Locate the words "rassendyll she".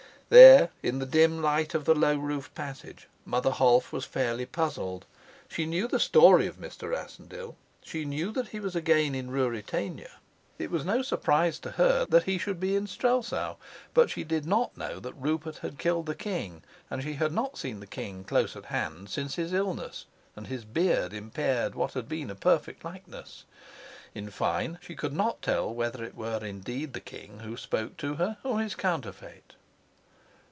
6.89-8.05